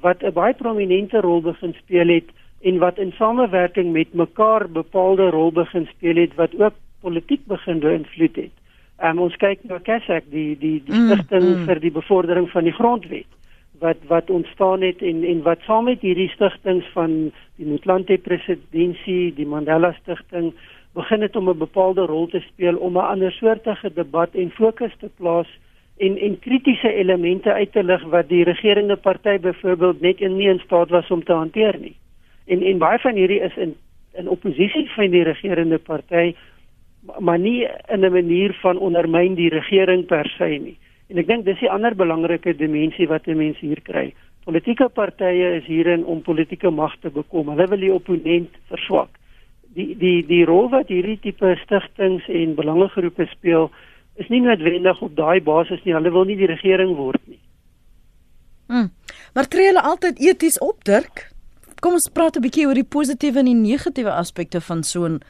[0.00, 2.28] wat 'n baie prominente rol begin speel het
[2.60, 7.78] en wat in samewerking met mekaar bepaalde rol begin speel het wat ook politiek begin
[7.78, 8.54] beïnvloed het.
[9.04, 11.64] Um, ons kyk na Kasak, die die die stigting mm, mm.
[11.64, 13.30] vir die bevordering van die grondwet
[13.78, 19.34] wat wat ontstaan het en en wat saam met hierdie stigtings van die Motlanthe presidentsie,
[19.34, 20.52] die Mandela stigting
[20.94, 24.94] begin het om 'n bepaalde rol te speel om 'n ander soortige debat en fokus
[24.98, 25.48] te plaas
[25.96, 30.48] en en kritiese elemente uit te lig wat die regerende party byvoorbeeld net in nie
[30.48, 31.96] in staat was om te hanteer nie.
[32.46, 33.74] En en baie van hierdie is in
[34.14, 36.34] in oppositie van die regerende party
[37.18, 40.76] maar nie in 'n manier van ondermyn die regering per se nie.
[41.08, 44.14] En ek dink dis 'n ander belangrike dimensie wat mense hier kry.
[44.44, 47.48] Politieke partye is hierin om politieke mag te bekom.
[47.48, 49.10] Hulle wil die opponent verswak.
[49.74, 53.70] Die die die rol wat hierdie tipe stigtings en belangegroepe speel
[54.16, 55.94] is nie noodwendig op daai basis nie.
[55.94, 57.40] Hulle wil nie die regering word nie.
[58.66, 58.90] Hmm.
[59.34, 61.28] Maar tree hulle altyd eties op, Dirk?
[61.80, 65.20] Kom ons praat 'n bietjie oor die positiewe en die negatiewe aspekte van so 'n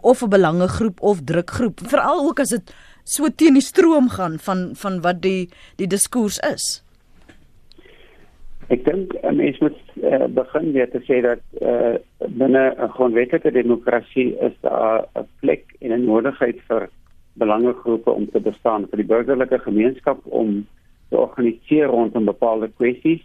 [0.00, 2.74] of 'n belangegroep of drukgroep, veral ook as dit
[3.10, 5.50] so teen die stroom gaan van van wat die
[5.82, 6.68] die diskurs is.
[8.70, 11.98] Ek dink 'n mens moet uh, begin weer te sê dat uh,
[12.42, 16.88] binne 'n grondwetlike demokrasie is daar 'n plek en 'n nodigheid vir
[17.32, 20.66] belangegroepe om te bestaan vir die burgerlike gemeenskap om
[21.10, 23.22] te organiseer rondom bepaalde kwessies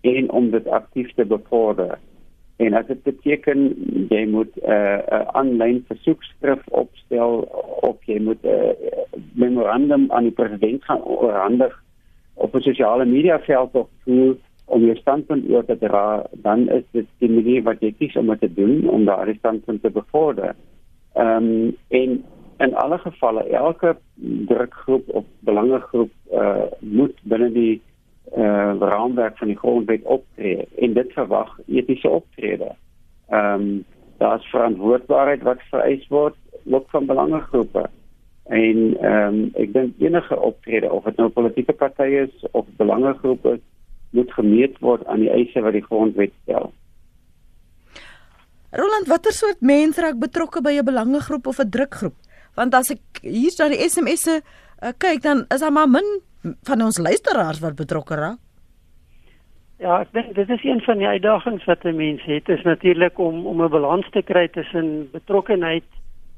[0.00, 1.98] en om dit aktief te bevorder.
[2.60, 3.60] En as dit beteken
[4.12, 7.32] jy moet 'n uh, 'n uh, aanlyn versoekskrif opstel
[7.88, 11.72] of jy moet 'n uh, memorandum aan die president gaan oorhandig
[12.34, 16.84] op 'n sosiale media veld of toe om jou standpunt oor te dra, dan is
[16.90, 20.54] dit die manier wat jy kies om dit te doen om daardie standpunt te bevorder.
[21.14, 22.24] Ehm um, en
[22.58, 23.96] in alle gevalle elke
[24.46, 27.80] drukgroep of belangegroep uh, moet binne die
[28.36, 32.74] uh raamwerk van die grondwet optree en dit verwag etiese optrede.
[33.28, 33.84] Ehm um,
[34.20, 36.36] daar's verantwoordbaarheid wat vereis word
[36.70, 37.88] ook van belangegroepe.
[38.44, 43.60] En ehm um, ek dink enige optrede of dit nou politieke party is of belangegroepe
[44.10, 46.72] moet gemeet word aan die eise wat die grondwet stel.
[48.70, 52.14] Roland, watter soort mense raak betrokke by 'n belangegroep of 'n drukgroep?
[52.54, 54.42] Want as ek hier na die SMS'e
[54.82, 58.38] uh, kyk, dan is daar maar min van ons luisteraars wat betrokke raak.
[59.80, 63.18] Ja, ek dink dit is een van die uitdagings wat 'n mens het, is natuurlik
[63.18, 65.84] om om 'n balans te kry tussen betrokkenheid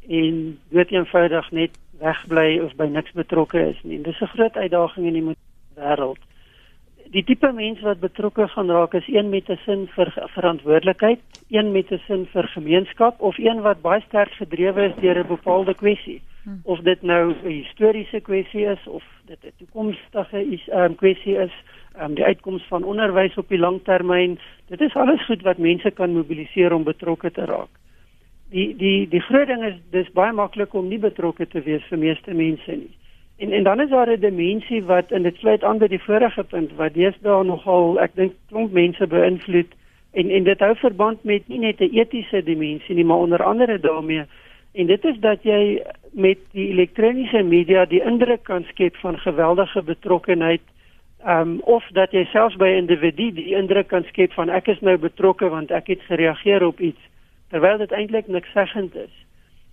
[0.09, 4.03] en weet eenvoudig net wegbly of by niks betrokke is nie.
[4.03, 5.37] Dis 'n groot uitdaging in die
[5.75, 6.23] wêreld.
[7.11, 11.73] Die tipe mens wat betrokke gaan raak is een met 'n sin vir verantwoordelikheid, een
[11.73, 15.75] met 'n sin vir gemeenskap of een wat baie sterk gedrewe is deur 'n bepaalde
[15.75, 16.23] kwessie.
[16.45, 16.61] Hmm.
[16.65, 21.53] Of dit nou 'n historiese kwessie is of dit 'n toekomstige um, kwessie is,
[22.01, 26.13] um, die uitkoms van onderwys op die langtermyn, dit is alles goed wat mense kan
[26.13, 27.71] mobiliseer om betrokke te raak
[28.53, 32.01] die die die groot ding is dis baie maklik om nie betrokke te wees vir
[32.01, 32.91] meeste mense nie.
[33.43, 36.45] En en dan is daar 'n dimensie wat in dit sluit aan by die vorige
[36.45, 39.73] punt wat deesdae nogal ek dink klomp mense beïnvloed
[40.13, 43.79] en en dit hou verband met nie net 'n etiese dimensie nie, maar onder andere
[43.81, 44.25] daarmee
[44.73, 45.83] en dit is dat jy
[46.13, 50.63] met die elektroniese media die indruk kan skep van geweldige betrokkenheid
[51.29, 54.81] um of dat jy selfs by 'n individu die indruk kan skep van ek is
[54.81, 57.01] nou betrokke want ek het gereageer op iets
[57.51, 59.15] terwyl dit eintlik niks seggend is.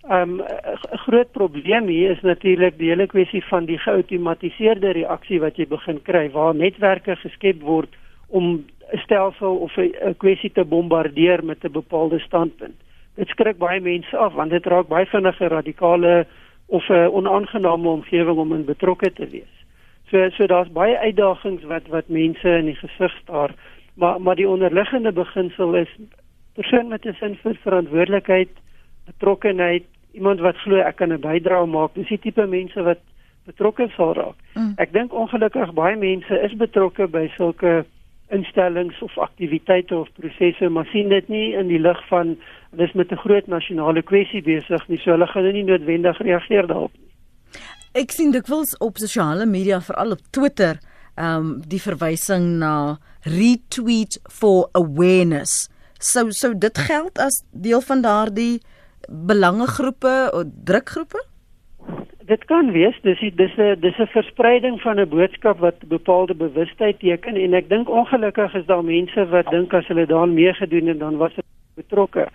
[0.08, 5.56] Um 'n groot probleem hier is natuurlik die hele kwessie van die geautomatiseerde reaksie wat
[5.56, 7.88] jy begin kry waar netwerke geskep word
[8.28, 12.76] om 'n stelsel of 'n kwessie te bombardeer met 'n bepaalde standpunt.
[13.20, 16.26] Dit skrik baie mense af want dit raak baie vinnig 'n radikale
[16.66, 19.54] of 'n onaangename omgewing om in betrokke te wees.
[20.10, 23.50] So so daar's baie uitdagings wat wat mense in die gesig staar,
[23.94, 25.92] maar maar die onderliggende beginsel is
[26.54, 28.48] persoon met 'n sin vir verantwoordelikheid,
[29.06, 31.94] betrokkenheid, iemand wat glo ek kan 'n bydrae maak.
[31.94, 32.98] Dis die tipe mense wat
[33.44, 34.38] betrokke sal raak.
[34.54, 34.72] Mm.
[34.76, 37.84] Ek dink ongelukkig baie mense is betrokke by sulke
[38.30, 42.36] instellings of aktiwiteite of prosesse, maar sien dit nie in die lig van
[42.78, 46.92] dis met 'n groot nasionale kwessie besig nie, so hulle gaan nie noodwendig reageer daarop
[46.94, 47.10] nie.
[47.92, 50.78] Ek sien dikwels op sosiale media, veral op Twitter,
[51.16, 55.68] ehm um, die verwysing na retweet for awareness
[56.00, 58.60] sou sou dit geld as deel van daardie
[59.08, 61.20] belangegroepe of drukgroepe?
[62.30, 66.98] Dit kan wees, dis dis 'n dis 'n verspreiding van 'n boodskap wat bepaalde bewustheid
[66.98, 70.98] teken en ek dink ongelukkig is daar mense wat dink as hulle daaraan meegedoen het
[70.98, 72.28] dan was hulle betrokke.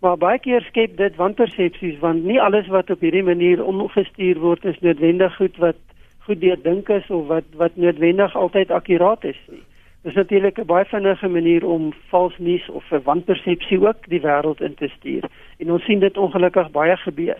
[0.00, 4.64] Maar baie keer skep dit wanpersepsies want nie alles wat op hierdie manier omgestuur word
[4.64, 5.78] is noodwendig goed wat
[6.18, 9.62] goed deurdink is of wat wat noodwendig altyd akkuraat is nie.
[10.02, 14.60] Dis natuurlik 'n baie vinnige manier om vals nuus of 'n wanpersepsie ook die wêreld
[14.60, 15.24] in te stuur.
[15.58, 17.38] En ons sien dit ongelukkig baie gebeur.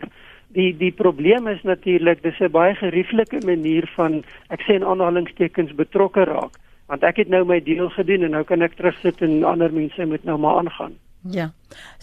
[0.54, 5.74] Die die probleem is natuurlik dis 'n baie gerieflike manier van ek sê in aanhalingstekens
[5.74, 6.54] betrokke raak.
[6.86, 10.06] Want ek het nou my deel gedoen en nou kan ek terugsit en ander mense
[10.06, 10.94] moet nou maar aangaan.
[11.30, 11.50] Ja.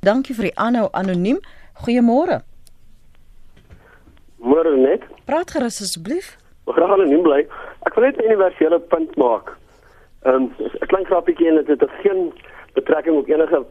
[0.01, 1.39] Dankie vir die aanhou anoniem.
[1.73, 2.41] Goeiemôre.
[4.37, 5.03] Môre net.
[5.25, 6.37] Praat gerus asseblief.
[6.67, 7.47] Ek gaan anoniem bly.
[7.87, 9.57] Ek wil net 'n universele punt maak.
[10.25, 12.33] Ehm um, 'n klein grappietjie en dit het geen
[12.73, 13.65] betrekking op enige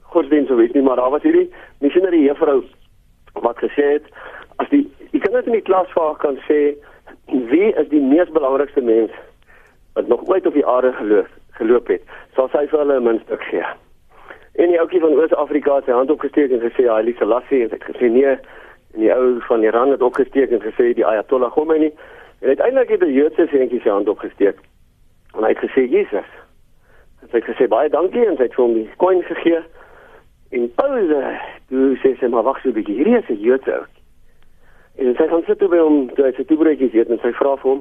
[0.00, 2.64] godsdienst of iets nie, maar daar was hierdie missionary juffrou
[3.46, 4.08] wat gesê het
[4.62, 6.60] as die die kinders in die klas vaar kan sê
[7.52, 9.12] wie is die mees belangrikste mens
[9.94, 11.28] wat nog ooit op die aarde geloop
[11.60, 12.02] geloop het,
[12.36, 13.64] sal sy vir hulle 'n muntstuk gee.
[14.56, 17.76] En die ouetjie van Oos-Afrika het sy hand opgesteek en gesê Haile Selassie en hy
[17.76, 18.32] het gesê nee
[18.94, 21.92] en die ou van Iran het opgesteek en gesê die Ayatollah Khomeini
[22.40, 24.56] en uiteindelik het die Joodse seentjie sy hand opgesteek
[25.36, 26.32] En hy het gesê Jesus.
[27.22, 29.62] En hy het gesê baie dankie en hy het vir hom die coin gegee.
[30.52, 33.84] En Paulus, toe sê hy maar wag so 'n bietjie, hierdie is 'n Joodse ou.
[35.00, 37.70] En sy gaan sit by hom, toe hy sy toebroodjies eet en sy vra vir
[37.70, 37.80] hom: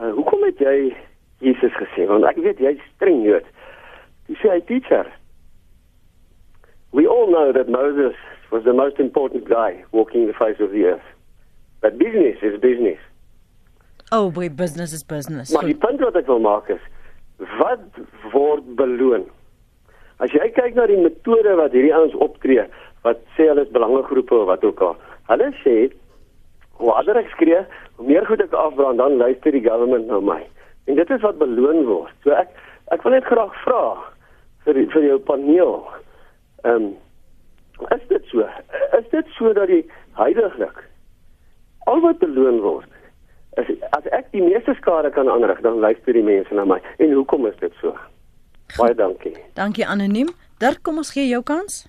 [0.00, 0.96] uh, "Hoekom het jy
[1.40, 2.06] Jesus gesê?
[2.08, 3.44] Want ek weet jy's streng Jood."
[4.28, 5.06] Hy sê hy teacher.
[6.92, 8.16] We all know that Moses
[8.50, 11.08] was the most important guy walking the face of the earth.
[11.80, 13.00] But business is business.
[14.12, 15.52] Oh, boy, business is business.
[15.52, 16.80] Maar die punt wat ek wil maak is
[17.58, 17.82] wat
[18.32, 19.26] word beloon?
[20.24, 22.64] As jy kyk na die metode wat hierdie ouens optree,
[23.04, 24.96] wat sê hulle is belangegroepe of wat ook al.
[25.28, 25.76] Hulle sê
[26.80, 27.60] hoe harder ek skree,
[27.98, 30.40] hoe meer goed ek afbrand, dan luister die government na my.
[30.88, 32.14] En dit is wat beloon word.
[32.24, 32.52] So ek
[32.94, 33.82] ek wil net graag vra
[34.64, 35.76] vir vir jou paneel.
[36.64, 36.90] Ehm um,
[37.92, 38.48] is dit so?
[38.96, 39.82] Is dit so dat die
[40.16, 40.84] heiliglik
[41.90, 42.88] al wat beloon word
[43.60, 46.80] as as ek die meeste skade kan aanrig, dan luister die mense na my.
[46.98, 47.94] En hoekom is dit so?
[48.78, 49.34] Baie dankie.
[49.54, 50.30] Dankie anoniem.
[50.58, 51.84] Dirk, kom ons gee jou kans.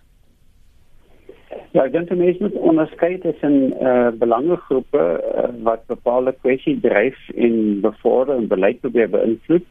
[1.75, 7.17] Ja, ek dink mense moet onderskei tussen eh uh, belangegroepe uh, wat bepaalde kwessies dryf
[7.35, 9.65] en bevorder en beleid probeer beïnvloed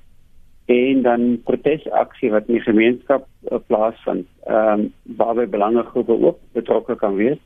[0.66, 4.29] en dan protesaksie wat in die gemeenskap uh, plaasvind.
[4.46, 7.40] Ehm um, waarby belangegroepe ook betrokke kan wees.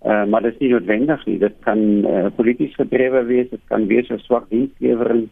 [0.00, 1.38] Eh uh, maar dit is nie noodwendig nie.
[1.38, 5.28] Dit kan uh, polities gedrewe wees, dit kan wees 'n swak dienslewering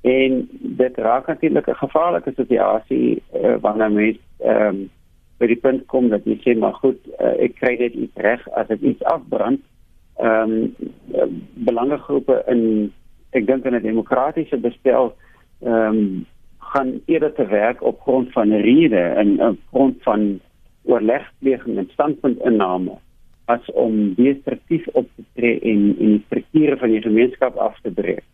[0.00, 4.90] en dit raak natuurlik 'n gevaarlike situasie uh, wanneer mense ehm um,
[5.38, 8.48] by die punt kom dat jy sê maar goed, uh, ek kry dit iets reg
[8.60, 9.60] as ek iets afbrand.
[10.20, 10.72] Ehm
[11.12, 12.92] um, belangegroepe in
[13.32, 15.14] ek dink in 'n demokratiese bestel
[15.62, 16.26] ehm um,
[16.72, 20.40] gaan eerder te werk op grond van rede en op grond van
[20.82, 22.98] oorlegpleging en standpuntinname
[23.44, 27.90] as om destruktief op te tree en en die strukture van die gemeenskap af te
[27.90, 28.24] breek.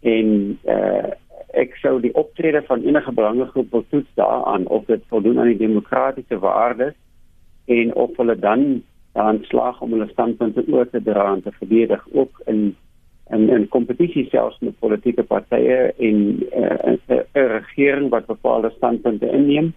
[0.00, 1.10] En uh
[1.50, 5.58] ek sou die optrede van enige belangegroep wil toets daaraan of dit voldoen aan die
[5.58, 6.94] demokratiese waardes
[7.66, 8.82] en of hulle dan
[9.12, 12.76] aan slag om hulle standpunte oor te dra en te verdedig ook in
[13.30, 18.70] en en kompetisie selfs met politieke partye en 'n uh, uh, uh, regering wat bepaalde
[18.76, 19.72] standpunte inneem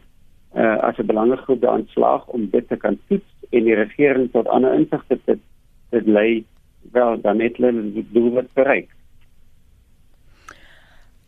[0.56, 4.48] uh, as 'n belangegroep daan slaag om dit te kan toets en die regering tot
[4.48, 5.38] ander insigte te
[5.90, 6.46] dit lei
[6.92, 8.90] wel dan net hulle doel wat bereik.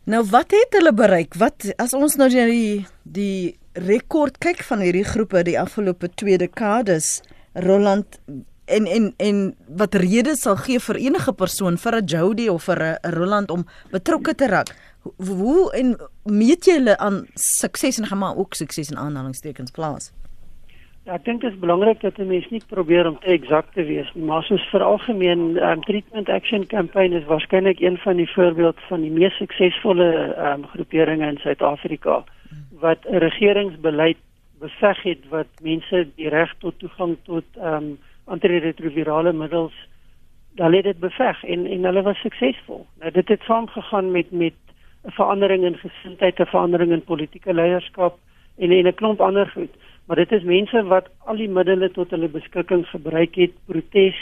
[0.06, 1.34] Nou wat het hulle bereik?
[1.34, 7.24] Wat as ons nou die die rekord kyk van hierdie groepe die afgelope 2 dekades
[7.66, 8.20] Roland
[8.70, 9.40] en en en
[9.80, 13.66] wat redes sal gee vir enige persoon vir 'n Jody of vir 'n Roland om
[13.90, 14.70] betrokke te raak.
[15.16, 20.12] Hoe en meet jy hulle aan sukses en gaan maar ook sukses in aanhalingstekens plaas?
[21.06, 24.10] Ek dink dit is belangrik dat 'n mens nie probeer om te eksakt te wees
[24.14, 28.76] nie, maar soos vir algemeen um, treatment action campaign is waarskynlik een van die voorbeeld
[28.88, 32.24] van die mees suksesvolle um, groeperinge in Suid-Afrika
[32.80, 34.16] wat 'n regeringsbeleid
[34.58, 39.74] beveg het wat mense die reg tot toegang tot um, antiretrovirale middels
[40.54, 42.86] dan het dit beveg en en hulle was suksesvol.
[42.98, 44.54] Nou dit het saamgegaan met met
[45.04, 48.18] 'n verandering in gesindheid, 'n verandering in politieke leierskap
[48.58, 49.70] en en 'n klomp ander goed.
[50.06, 54.18] Maar dit is mense wat al die middele tot hulle beskikking gebruik het, protes.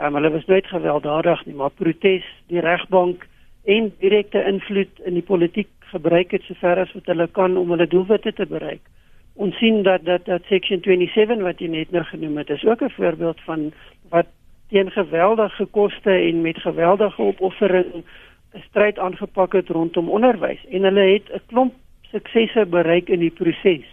[0.00, 3.26] Um, hulle was nooit gewelddadig nie, maar protes, die regbank
[3.64, 7.86] en direkte invloed in die politiek gebruik het sover as wat hulle kan om hulle
[7.86, 8.82] doelwitte te bereik
[9.34, 12.82] ons sien dat dat dat section 27 wat jy net nou genoem het is ook
[12.82, 13.72] 'n voorbeeld van
[14.08, 14.26] wat
[14.68, 18.04] teen geweldige koste en met geweldige opoffering
[18.54, 21.74] 'n stryd aangepak het rondom onderwys en hulle het 'n klomp
[22.10, 23.86] suksesse bereik in die proses.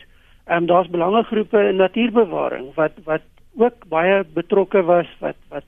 [0.50, 3.22] Ehm um, daar's belangegroepe in natuurbewaring wat wat
[3.58, 5.68] ook baie betrokke was wat wat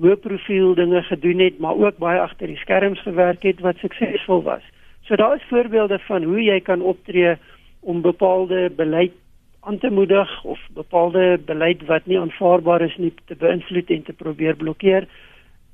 [0.00, 4.42] hoë profiel dinge gedoen het maar ook baie agter die skerms gewerk het wat suksesvol
[4.42, 4.62] was.
[5.08, 7.36] So daar is voorbeelde van hoe jy kan optree
[7.80, 9.16] om bepaalde beleid
[9.60, 14.12] aan te moedig of bepaalde beleid wat nie aanvaarbaar is nie te beïnvloed en te
[14.12, 15.08] probeer blokkeer.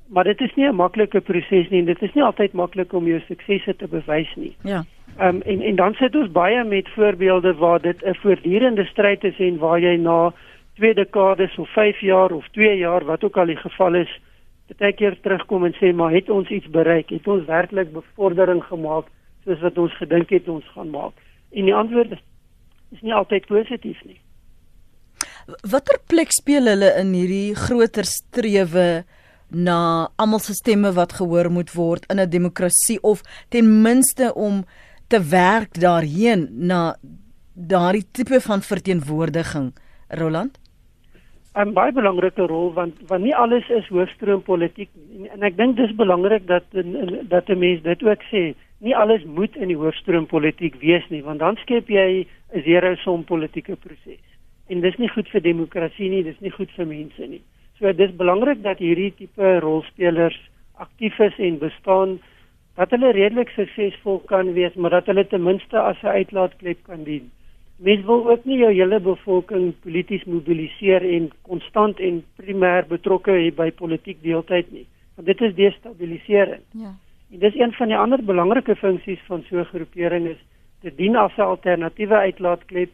[0.07, 3.07] Maar dit is nie 'n maklike proses nie en dit is nie altyd maklik om
[3.07, 4.55] jou suksese te bewys nie.
[4.63, 4.85] Ja.
[5.19, 9.39] Um, en en dan sit ons baie met voorbeelde waar dit 'n voortdurende stryd is
[9.39, 10.33] en waar jy na
[10.75, 14.19] twee dekades of 5 jaar of 2 jaar wat ook al die geval is,
[14.77, 17.09] baie keer terugkom en sê maar het ons iets bereik?
[17.09, 19.05] Het ons werklik bevordering gemaak
[19.43, 21.13] soos wat ons gedink het ons gaan maak?
[21.51, 22.23] En die antwoord is,
[22.91, 24.19] is nie altyd positief nie.
[25.71, 29.03] Watter plek speel hulle in hierdie groter strewe
[29.49, 34.65] na almal se stemme wat gehoor moet word in 'n demokrasie of ten minste om
[35.07, 36.95] te werk daarheen na
[37.53, 39.73] daardie tipe van verteenwoordiging
[40.07, 40.59] Roland?
[41.57, 45.77] 'n baie belangrike rol want want nie alles is hoofstroom politiek en, en ek dink
[45.77, 46.65] dis belangrik dat
[47.33, 51.23] dat 'n mens dit ook sê nie alles moet in die hoofstroom politiek wees nie
[51.23, 54.23] want dan skep jy 'n zero som politieke proses.
[54.67, 57.41] En dis nie goed vir demokrasie nie, dis nie goed vir mense nie.
[57.79, 60.37] So dis belangrik dat hierdie tipe rolspelers
[60.75, 62.19] aktief is en bestaan
[62.77, 67.03] dat hulle redelik suksesvol kan wees, maar dat hulle ten minste as 'n uitlaatklep kan
[67.03, 67.31] dien.
[67.77, 73.55] Mens wil ook nie jou hele bevolking polities mobiliseer en konstant en primêr betrokke hê
[73.55, 74.85] by politiek deeltyd nie,
[75.15, 76.65] want dit is destabiliserend.
[76.71, 76.93] Ja.
[77.31, 80.41] En dis een van die ander belangrike funksies van so 'n groepering is
[80.81, 82.89] dit dien as 'n alternatiewe uitlaatklep,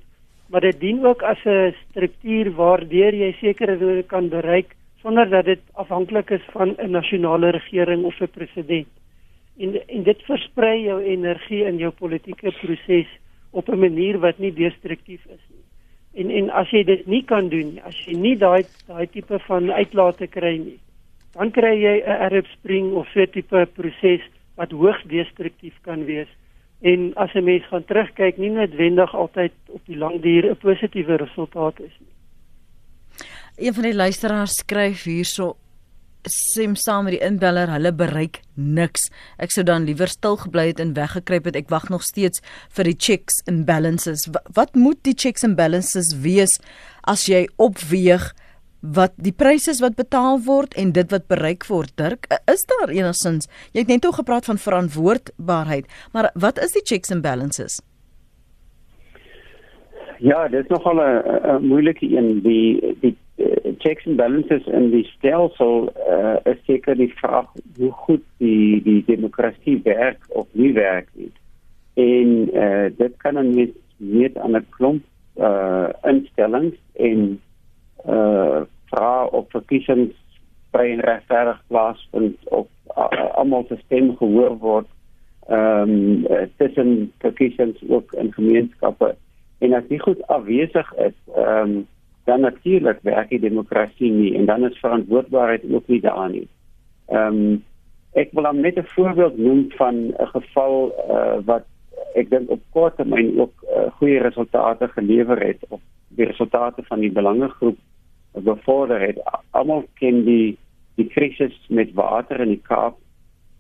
[0.50, 5.46] maar dit dien ook as 'n struktuur waardeur jy sekere doele kan bereik sonder dat
[5.46, 8.88] dit afhanklik is van 'n nasionale regering of 'n president.
[9.58, 13.08] En en dit versprei jou energie in jou politieke proses
[13.52, 15.66] op 'n manier wat nie destruktief is nie.
[16.14, 19.72] En en as jy dit nie kan doen, as jy nie daai daai tipe van
[19.72, 20.80] uitlaate kry nie,
[21.34, 24.22] dan kry jy 'n Arab Spring of so 'n tipe proses
[24.56, 26.30] wat hoogs destruktief kan wees
[26.82, 31.16] en as 'n mens gaan terugkyk nie noodwendig altyd op die lang duur 'n positiewe
[31.16, 32.14] resultaat is nie.
[33.56, 35.56] Een van die luisteraars skryf hierso
[36.30, 39.10] sim saam met die inbeller, hulle bereik niks.
[39.38, 41.60] Ek sou dan liewer stil gebly het en weggekruip het.
[41.60, 42.44] Ek wag nog steeds
[42.76, 44.28] vir die checks and balances.
[44.32, 46.60] Wat, wat moet die checks and balances wees
[47.04, 48.32] as jy opweeg
[48.84, 51.94] wat die pryse is wat betaal word en dit wat bereik word?
[52.00, 56.84] Dirk, is daar enigins jy het net ook gepraat van verantwoordbaarheid, maar wat is die
[56.84, 57.80] checks and balances?
[60.24, 63.16] Ja, dit is nogal 'n moeilike een die die
[63.80, 69.02] checks and balances in die stelsel uh, is seker die vraag hoe goed die die
[69.08, 71.32] demokrasie werk of nie werk nie.
[71.94, 75.04] En uh, dit kan dan met met 'n klomp
[75.38, 77.42] uh, instellings en
[78.10, 78.62] uh,
[78.92, 80.16] vra op verkiesings
[80.72, 82.68] vry en regverdig plaasvind of
[82.98, 84.90] uh, almal se stem gehoor word
[85.48, 89.16] ehm um, tussen verkiesings ook in gemeenskappe
[89.60, 91.88] en as dit goed afwesig is ehm um,
[92.24, 96.48] dan natuurlik werk die demokrasie nie en dan is verantwoordbaarheid ook nie daar nie.
[97.08, 97.64] Ehm um,
[98.14, 101.66] ek wil dan net 'n voorbeeld noem van 'n geval uh, wat
[102.14, 107.00] ek dink op kort termyn ook uh, goeie resultate gelewer het of die resultate van
[107.00, 107.78] die belangegroep
[108.32, 109.18] bevorder het.
[109.52, 110.58] Almal ken die
[110.96, 112.98] die krisis met water in die Kaap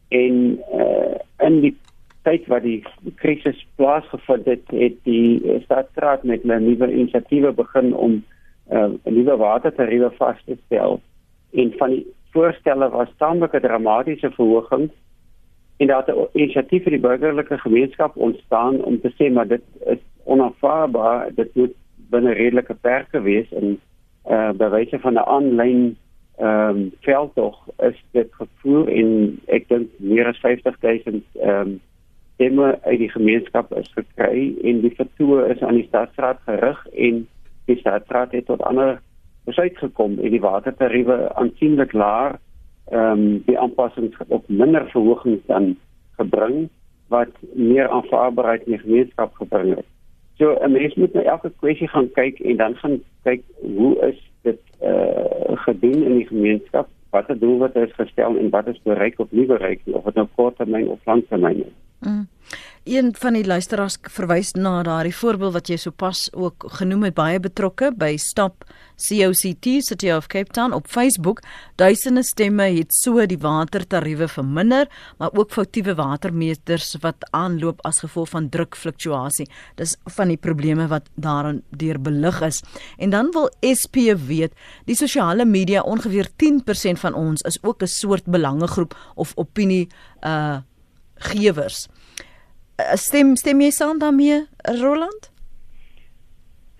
[0.07, 1.75] en uh, in die
[2.21, 2.83] tyd wat die
[3.15, 8.23] krisis plaasgevind het, het die staatsraad met 'n nuwe inisiatief begin om
[8.73, 10.99] uh, nuwe watertariewe vas te stel
[11.53, 14.89] en van die voorstelle was taamlik 'n dramatiese verhoging
[15.77, 19.63] en daar het 'n inisiatief vir die burgerlike gemeenskap ontstaan om te sê maar dit
[19.85, 21.29] is onaanvaarbaar.
[21.35, 21.73] Dit moet
[22.09, 23.51] binne redelike perke wees.
[23.51, 23.79] En
[24.23, 25.97] eh uh, bewyse van 'n aanlyn
[26.37, 31.81] ehm um, veldtog is dit gevoer en ek dink meer as 50000 ehm um,
[32.33, 37.27] stemme uit die gemeenskap is gekry en die vertoë is aan die stadsraad gerig en
[37.65, 39.01] die staatsraad het tot ander
[39.45, 42.39] besluit gekom en die watertariewe aansienlik laer
[42.91, 45.75] ehm um, die aanpassings op minder verhogings dan
[46.19, 46.69] gebring
[47.07, 49.85] wat meer aanvaarbaarheid in die gemeenskap gebring het.
[50.37, 54.19] So 'n mens moet na elke kwessie gaan kyk en dan gaan kyk hoe is
[54.41, 56.87] dit eh uh, gedoen in die gemeenskap?
[57.09, 60.27] Watter doelwitte is gestel en wat is bereik of nie bereik nie of dit nou
[60.35, 61.75] korttermyn of langtermyn is.
[61.99, 62.27] Mm.
[62.83, 67.39] Een van die luisteraars verwys na daardie voorbeeld wat jy sopas ook genoem het baie
[67.39, 68.65] betrokke by Stop
[68.99, 71.39] COCT City of Cape Town op Facebook.
[71.79, 78.33] Duisende stemme het so die watertariewe verminder, maar ook foutiewe watermeters wat aanloop as gevolg
[78.35, 79.47] van drukfluktuasie.
[79.79, 82.61] Dis van die probleme wat daarin deur belig is.
[82.97, 84.51] En dan wil SP weet,
[84.83, 89.87] die sosiale media ongeveer 10% van ons is ook 'n soort belangegroep of opinie
[90.21, 90.57] uh
[91.23, 91.87] gewers.
[92.83, 94.43] Eh, stem stem jy saam daarmee
[94.81, 95.29] Roland?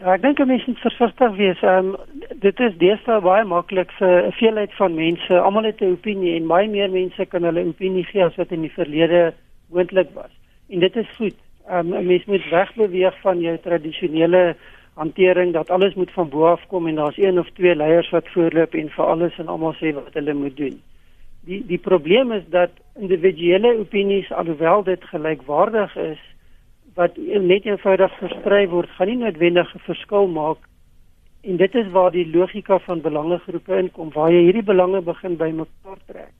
[0.01, 1.61] Ja, ek dink mense moet versigtig wees.
[1.63, 5.39] Ehm um, dit is deesdae baie maklik vir 'n veelheid van mense.
[5.39, 8.61] Almal het 'n opinie en baie meer mense kan hulle opinie gee as wat in
[8.67, 9.33] die verlede
[9.69, 10.33] moontlik was.
[10.69, 11.37] En dit is goed.
[11.69, 14.55] Ehm um, mense moet wegbeweeg van jou tradisionele
[14.93, 18.33] hantering dat alles moet van bo af kom en daar's een of twee leiers wat
[18.33, 20.81] voorloop en vir alles en almal sê wat hulle moet doen
[21.45, 26.21] die die probleem is dat individuele opinies alhoewel dit gelykwaardig is
[26.93, 30.57] wat net eenvoudig versprei word gaan nie noodwendig 'n verskil maak.
[31.41, 35.99] En dit is waar die logika van belangegroepe inkom waar jy hierdie belange begin bymekaar
[36.05, 36.33] trek.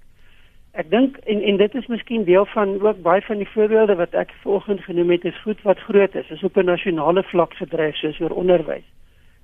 [0.72, 4.14] Ek dink en en dit is miskien deel van ook baie van die voorbeelde wat
[4.14, 7.96] ek vanoggend genoem het is goed wat groot is is op 'n nasionale vlak gedryf
[7.96, 8.88] soos oor onderwys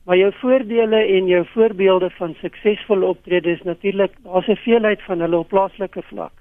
[0.09, 5.19] Maar jou voordele en jou voorbeelde van suksesvolle optrede is natuurlik daar's 'n veelheid van
[5.19, 6.31] hulle op plaaslike vlak.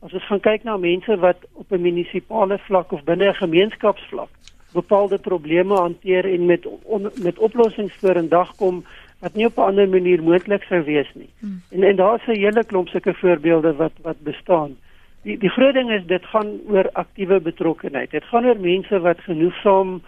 [0.00, 4.28] As ons gaan kyk na mense wat op 'n munisipale vlak of binne 'n gemeenskapsvlak
[4.72, 8.84] bepaalde probleme hanteer en met on, met oplossings voor in dag kom
[9.20, 11.30] wat nie op 'n ander manier moontlik sou wees nie.
[11.38, 11.62] Hmm.
[11.70, 14.76] En en daar's 'n hele klomp sulke voorbeelde wat wat bestaan.
[15.22, 18.10] Die die groot ding is dit gaan oor aktiewe betrokkenheid.
[18.10, 20.02] Dit gaan oor mense wat genoegsaam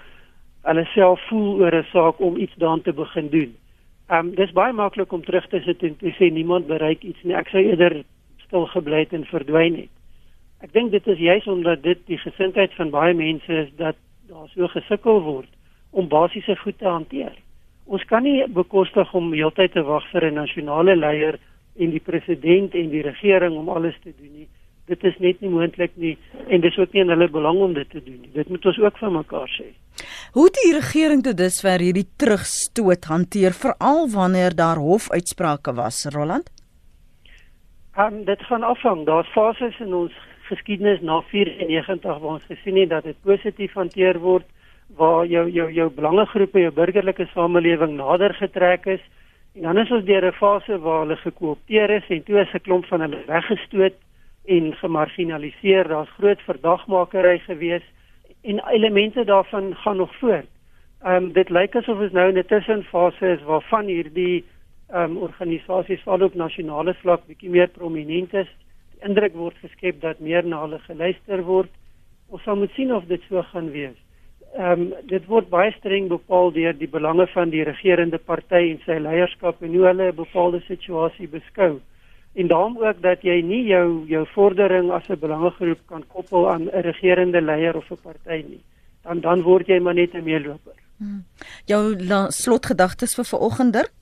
[0.67, 3.55] hulle self voel oor 'n saak om iets daaraan te begin doen.
[4.09, 7.23] Ehm um, dis baie maklik om terug te sit en te sê niemand bereik iets
[7.23, 7.35] nie.
[7.35, 8.03] Ek sou eerder
[8.47, 9.93] stil gebly het en verdwyn het.
[10.61, 13.97] Ek dink dit is juis omdat dit die gesindheid van baie mense is dat
[14.29, 15.51] daar so gesukkel word
[15.91, 17.35] om basiese goed te hanteer.
[17.87, 21.39] Ons kan nie bekostig om heeltyd te wag vir 'n nasionale leier
[21.79, 24.49] en die president en die regering om alles te doen nie.
[24.87, 26.15] Dit is net nie moontlik nie
[26.49, 28.31] en dis ook nie in hulle belang om dit te doen nie.
[28.35, 29.67] Dit moet ons ook vir mekaar sê.
[30.37, 36.51] Hoe het die regering tot dusver hierdie terugstoot hanteer veral wanneer daar hofuitsprake was, Roland?
[37.99, 39.07] Um, dit gaan afhang.
[39.09, 40.13] Daar's fases in ons
[40.51, 44.47] geskiedenis na 94 waar ons gesien het dat dit positief hanteer word
[44.97, 49.03] waar jou jou jou belangegroepe, jou burgerlike samelewing nader getrek is
[49.57, 52.61] En dan is ons deur 'n fase waar hulle gekoopteer is en toe is 'n
[52.61, 53.95] klomp van hulle weggestoot
[54.47, 55.89] en gemarginaliseer.
[55.89, 57.83] Daar's groot verdagmakery gewees
[58.43, 60.47] en elemente daarvan gaan nog voort.
[61.03, 64.45] Ehm um, dit lyk asof ons nou in 'n tussenfase is waarvan hierdie
[64.89, 68.49] ehm um, organisasies val op nasionale vlak bietjie meer prominent is.
[68.93, 71.71] Die indruk word geskep dat meer na hulle geluister word.
[72.29, 73.99] Ons sal moet sien of dit so gaan wees.
[74.57, 78.81] Ehm um, dit word baie streng bepaal deur die belange van die regerende party en
[78.87, 81.81] sy leierskap en hoe hulle 'n bepaalde situasie beskou
[82.37, 86.69] en daarom ook dat jy nie jou jou vordering as 'n belangegroep kan koppel aan
[86.69, 88.65] 'n regerende leier of 'n party nie.
[89.03, 90.77] Dan dan word jy maar net 'n meeloper.
[90.99, 91.25] Hmm.
[91.65, 91.97] Jou
[92.29, 93.93] slotgedagtes vir vanoggend dirk?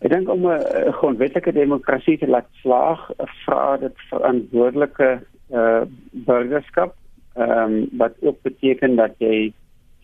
[0.00, 3.10] Ek dink om 'n grondwetlike demokrasie te laat slaag,
[3.44, 5.20] vra dit verantwoordelike
[5.50, 6.94] uh burgerskap,
[7.34, 9.52] ehm um, wat ook beteken dat jy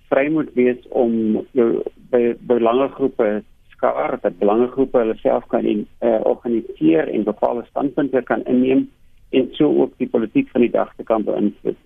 [0.09, 3.43] vry moet wees om jou by belangegroepe
[3.79, 8.89] skaar dat belangegroepe hulle self kan in, uh, organiseer en bepaalde standpunte kan inneem
[9.31, 11.79] en so ook die politiek van die dag te kan beïnvloed.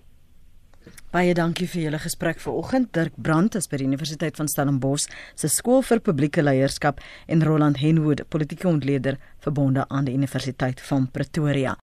[1.13, 2.89] Baie dankie vir julle gesprek vanoggend.
[2.97, 5.05] Dirk Brandt is by die Universiteit van Stellenbosch
[5.37, 11.11] se skool vir publieke leierskap en Roland Henwood, politieke ontleder verbonde aan die Universiteit van
[11.13, 11.77] Pretoria.